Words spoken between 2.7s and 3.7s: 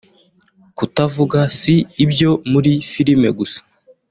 filime gusa